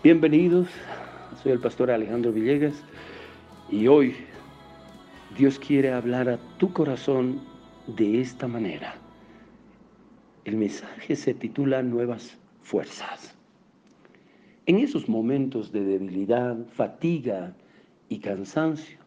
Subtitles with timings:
[0.00, 0.68] Bienvenidos,
[1.42, 2.84] soy el pastor Alejandro Villegas
[3.68, 4.14] y hoy
[5.36, 7.40] Dios quiere hablar a tu corazón
[7.88, 8.94] de esta manera.
[10.44, 13.34] El mensaje se titula Nuevas Fuerzas.
[14.66, 17.56] En esos momentos de debilidad, fatiga
[18.08, 18.98] y cansancio,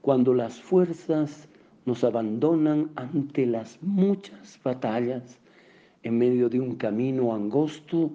[0.00, 1.50] cuando las fuerzas
[1.84, 5.38] nos abandonan ante las muchas batallas,
[6.02, 8.10] en medio de un camino angosto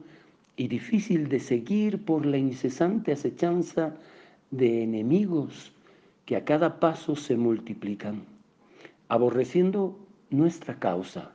[0.59, 3.95] y difícil de seguir por la incesante acechanza
[4.51, 5.71] de enemigos
[6.25, 8.25] que a cada paso se multiplican.
[9.07, 9.97] Aborreciendo
[10.29, 11.31] nuestra causa,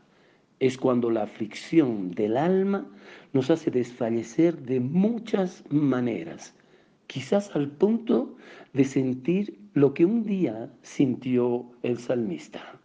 [0.60, 2.86] es cuando la aflicción del alma
[3.32, 6.54] nos hace desfallecer de muchas maneras,
[7.06, 8.36] quizás al punto
[8.74, 12.78] de sentir lo que un día sintió el salmista.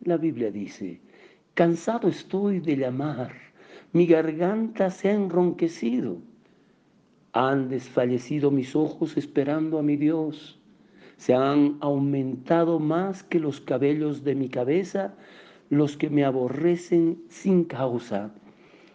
[0.00, 1.00] La Biblia dice,
[1.54, 3.53] cansado estoy de llamar
[3.94, 6.18] mi garganta se ha enronquecido.
[7.32, 10.58] Han desfallecido mis ojos esperando a mi Dios.
[11.16, 15.14] Se han aumentado más que los cabellos de mi cabeza
[15.70, 18.34] los que me aborrecen sin causa.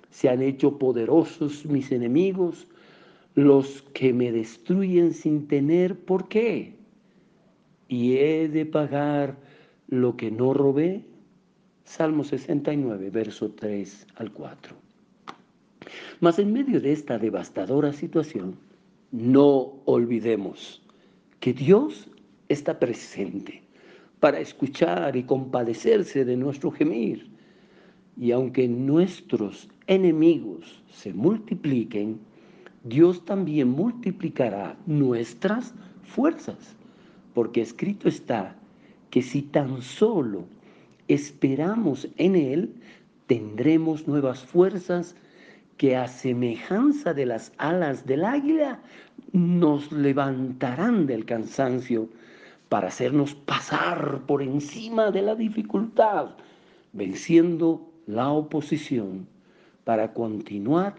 [0.10, 2.68] Se han hecho poderosos mis enemigos,
[3.36, 6.76] los que me destruyen sin tener por qué.
[7.88, 9.38] Y he de pagar
[9.88, 11.06] lo que no robé.
[11.86, 14.89] Salmo 69, verso 3 al 4.
[16.22, 18.58] Mas en medio de esta devastadora situación,
[19.12, 20.82] no olvidemos
[21.40, 22.10] que Dios
[22.50, 23.64] está presente
[24.20, 27.30] para escuchar y compadecerse de nuestro gemir.
[28.18, 32.20] Y aunque nuestros enemigos se multipliquen,
[32.84, 35.74] Dios también multiplicará nuestras
[36.04, 36.76] fuerzas,
[37.34, 38.58] porque escrito está
[39.10, 40.44] que si tan solo
[41.08, 42.74] esperamos en Él,
[43.28, 45.16] tendremos nuevas fuerzas
[45.80, 48.82] que a semejanza de las alas del águila
[49.32, 52.10] nos levantarán del cansancio
[52.68, 56.32] para hacernos pasar por encima de la dificultad,
[56.92, 59.26] venciendo la oposición,
[59.86, 60.96] para continuar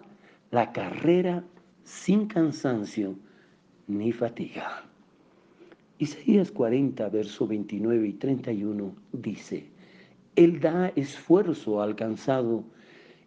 [0.50, 1.44] la carrera
[1.84, 3.16] sin cansancio
[3.86, 4.84] ni fatiga.
[5.98, 9.66] Isaías 40, verso 29 y 31 dice,
[10.36, 12.64] Él da esfuerzo alcanzado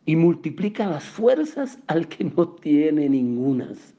[0.06, 3.94] y multiplica las fuerzas al que no tiene ningunas.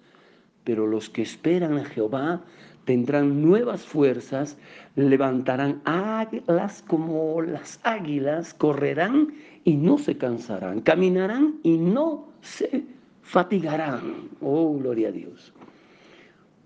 [0.64, 2.42] Pero los que esperan a Jehová
[2.84, 4.56] tendrán nuevas fuerzas,
[4.96, 9.34] levantarán alas como las águilas, correrán
[9.64, 12.84] y no se cansarán, caminarán y no se
[13.22, 14.28] fatigarán.
[14.40, 15.52] Oh, gloria a Dios.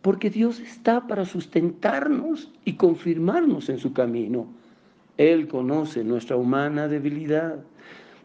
[0.03, 4.47] Porque Dios está para sustentarnos y confirmarnos en su camino.
[5.17, 7.59] Él conoce nuestra humana debilidad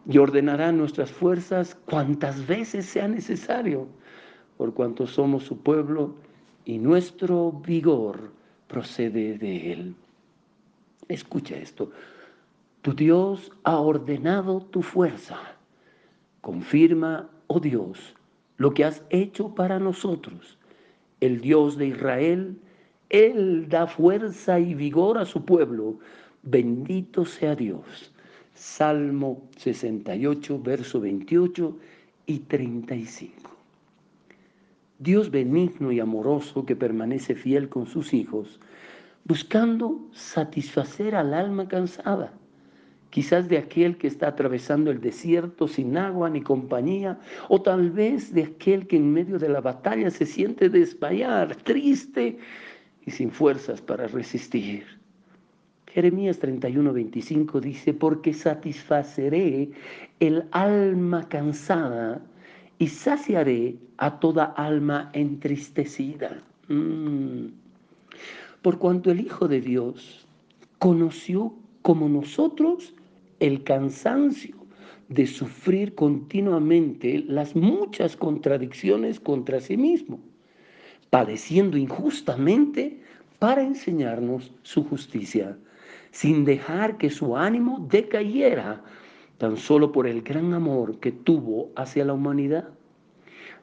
[0.08, 3.88] y ordenará nuestras fuerzas cuantas veces sea necesario,
[4.58, 6.16] por cuanto somos su pueblo
[6.66, 8.32] y nuestro vigor
[8.68, 9.96] procede de él.
[11.08, 11.92] Escucha esto.
[12.82, 15.40] Tu Dios ha ordenado tu fuerza.
[16.42, 18.16] Confirma, oh Dios,
[18.58, 20.58] lo que has hecho para nosotros.
[21.22, 22.60] El Dios de Israel,
[23.10, 26.00] Él da fuerza y vigor a su pueblo.
[26.42, 28.13] Bendito sea Dios.
[28.54, 31.78] Salmo 68, verso 28
[32.28, 33.50] y 35.
[35.00, 38.60] Dios benigno y amoroso que permanece fiel con sus hijos,
[39.26, 42.32] buscando satisfacer al alma cansada,
[43.10, 48.34] quizás de aquel que está atravesando el desierto sin agua ni compañía, o tal vez
[48.34, 52.38] de aquel que en medio de la batalla se siente desmayar, triste
[53.06, 55.03] y sin fuerzas para resistir.
[55.94, 59.70] Jeremías 31, 25 dice, porque satisfaceré
[60.20, 62.20] el alma cansada
[62.80, 66.42] y saciaré a toda alma entristecida.
[66.68, 67.50] Mm.
[68.64, 70.26] Por cuanto el Hijo de Dios
[70.80, 71.54] conoció
[71.84, 72.96] como nosotros
[73.40, 74.56] el cansancio
[75.10, 80.20] de sufrir continuamente las muchas contradicciones contra sí mismo,
[81.12, 83.00] padeciendo injustamente
[83.38, 85.56] para enseñarnos su justicia
[86.14, 88.84] sin dejar que su ánimo decayera
[89.40, 92.70] tan solo por el gran amor que tuvo hacia la humanidad,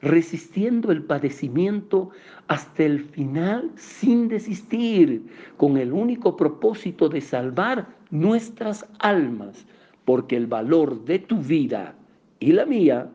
[0.03, 2.11] resistiendo el padecimiento
[2.49, 5.23] hasta el final sin desistir,
[5.57, 9.65] con el único propósito de salvar nuestras almas,
[10.05, 11.95] porque el valor de tu vida
[12.41, 13.09] y la mía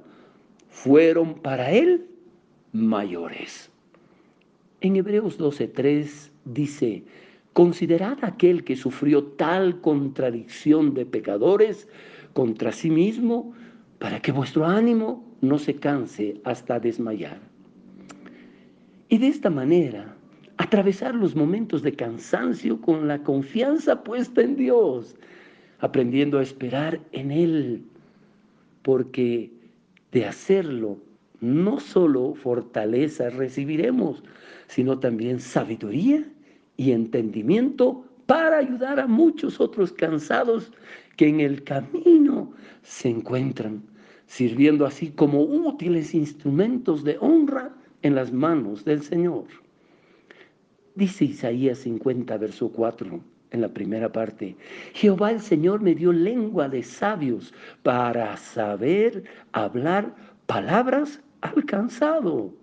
[0.70, 2.08] fueron para Él
[2.72, 3.70] mayores.
[4.80, 7.04] En Hebreos 12.3 dice,
[7.56, 11.88] Considerad aquel que sufrió tal contradicción de pecadores
[12.34, 13.54] contra sí mismo,
[13.98, 17.40] para que vuestro ánimo no se canse hasta desmayar.
[19.08, 20.18] Y de esta manera,
[20.58, 25.16] atravesar los momentos de cansancio con la confianza puesta en Dios,
[25.80, 27.86] aprendiendo a esperar en Él,
[28.82, 29.50] porque
[30.12, 30.98] de hacerlo
[31.40, 34.26] no solo fortaleza recibiremos,
[34.68, 36.26] sino también sabiduría
[36.78, 40.72] y entendimiento para ayudar a muchos otros cansados
[41.16, 42.52] que en el camino
[42.82, 43.82] se encuentran,
[44.28, 49.46] sirviendo así como útiles instrumentos de honra en las manos del Señor.
[50.96, 53.20] Dice Isaías 50, verso 4,
[53.52, 54.56] en la primera parte,
[54.94, 62.54] Jehová el Señor me dio lengua de sabios para saber hablar palabras alcanzado.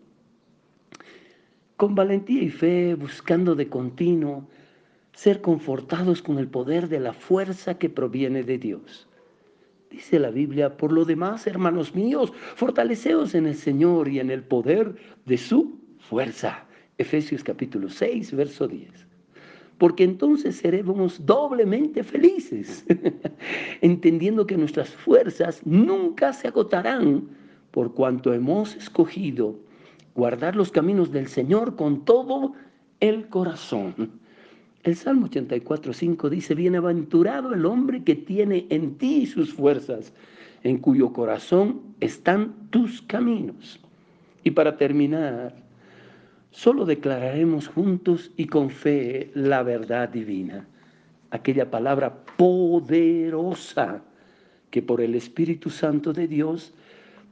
[1.82, 4.48] Con valentía y fe, buscando de continuo
[5.14, 9.08] ser confortados con el poder de la fuerza que proviene de Dios.
[9.90, 14.44] Dice la Biblia, por lo demás, hermanos míos, fortaleceos en el Señor y en el
[14.44, 14.94] poder
[15.26, 16.66] de su fuerza.
[16.98, 18.88] Efesios capítulo 6, verso 10.
[19.78, 22.86] Porque entonces seremos doblemente felices,
[23.80, 27.26] entendiendo que nuestras fuerzas nunca se agotarán
[27.72, 29.58] por cuanto hemos escogido
[30.14, 32.54] guardar los caminos del Señor con todo
[33.00, 34.20] el corazón.
[34.82, 40.12] El Salmo 84, 5 dice, bienaventurado el hombre que tiene en ti sus fuerzas,
[40.64, 43.80] en cuyo corazón están tus caminos.
[44.44, 45.54] Y para terminar,
[46.50, 50.66] solo declararemos juntos y con fe la verdad divina,
[51.30, 54.02] aquella palabra poderosa
[54.70, 56.74] que por el Espíritu Santo de Dios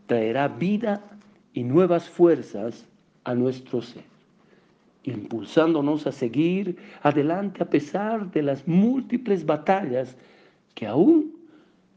[0.06, 1.02] traerá vida
[1.52, 2.86] y nuevas fuerzas
[3.24, 4.04] a nuestro ser,
[5.04, 10.16] impulsándonos a seguir adelante a pesar de las múltiples batallas
[10.74, 11.34] que aún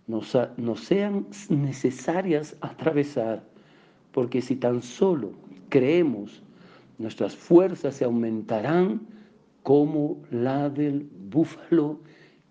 [0.07, 0.37] nos,
[0.81, 3.43] sean necesarias atravesar,
[4.11, 5.31] porque si tan solo
[5.69, 6.41] creemos,
[6.97, 9.01] nuestras fuerzas se aumentarán
[9.63, 11.99] como la del búfalo